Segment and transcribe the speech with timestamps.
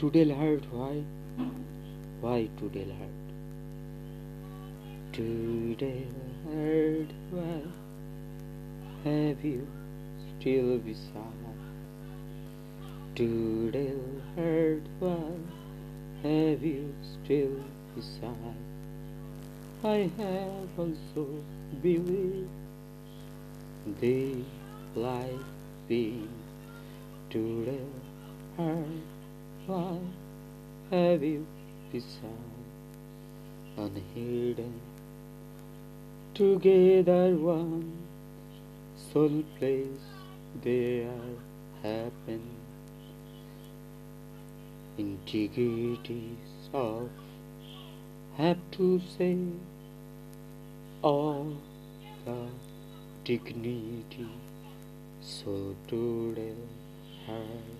[0.00, 1.04] Today I hurt, why?
[2.22, 3.28] Why today I hurt?
[5.12, 7.60] Today I hurt, why?
[9.04, 9.66] Have you
[10.40, 11.58] still beside?
[13.14, 15.32] Today I hurt, why?
[16.22, 17.62] Have you still
[17.94, 18.56] beside?
[19.84, 21.26] I have also
[21.82, 22.48] believed
[24.00, 24.36] the
[24.96, 25.44] life
[25.88, 26.32] being
[27.28, 27.84] today
[28.60, 28.86] hurt,
[29.66, 29.98] why?
[30.90, 31.46] Have you
[31.92, 32.46] beside?
[33.76, 34.80] Unhidden
[36.34, 38.06] together one
[39.12, 40.06] soul place
[40.62, 41.10] there
[41.82, 42.42] happen
[44.96, 47.08] integrities of
[48.36, 49.36] have to say
[51.02, 51.56] all
[52.24, 52.38] the
[53.24, 54.30] dignity
[55.20, 56.54] so today
[57.26, 57.79] her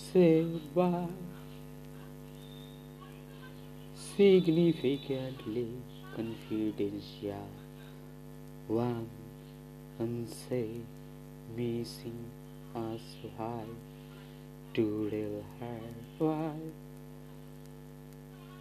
[0.00, 1.06] saved by
[3.94, 5.68] significantly
[6.16, 7.48] confidential.
[8.66, 9.08] One
[9.98, 10.86] and unsaid
[11.56, 12.24] missing
[12.74, 13.02] us
[13.36, 13.64] high
[14.76, 15.80] real her
[16.18, 16.52] why?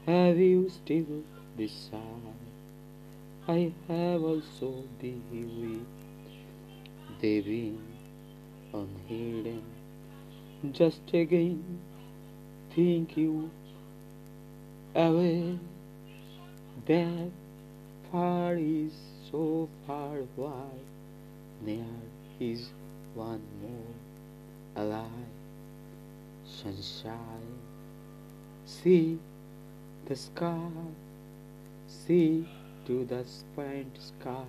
[0.05, 1.23] Have you still
[1.55, 2.01] beside
[3.47, 7.81] I have also been with the being
[8.73, 9.78] unhidden
[10.71, 11.79] just again
[12.75, 13.49] think you
[14.93, 15.57] away
[16.85, 17.31] that
[18.11, 18.93] far is
[19.31, 20.85] so far wide.
[21.65, 21.83] There
[22.39, 22.69] is
[23.13, 25.05] one more alive.
[26.45, 27.59] Sunshine.
[28.65, 29.19] See
[30.07, 30.69] the sky.
[31.87, 32.47] See
[32.85, 33.23] to the
[33.55, 34.45] faint sky.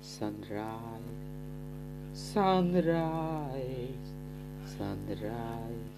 [0.00, 1.00] Sunrise.
[2.12, 4.11] Sunrise
[4.82, 5.82] sunrise